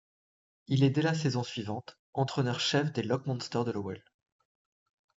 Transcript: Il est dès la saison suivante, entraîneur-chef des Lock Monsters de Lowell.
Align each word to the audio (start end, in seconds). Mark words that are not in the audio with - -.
Il 0.65 0.83
est 0.83 0.89
dès 0.89 1.03
la 1.03 1.13
saison 1.13 1.43
suivante, 1.43 1.99
entraîneur-chef 2.15 2.91
des 2.91 3.03
Lock 3.03 3.27
Monsters 3.27 3.65
de 3.65 3.71
Lowell. 3.71 4.03